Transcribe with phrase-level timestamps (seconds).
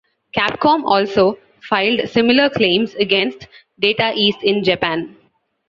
[0.35, 3.45] Capcom also filed similar claims against
[3.79, 5.15] Data East in Japan.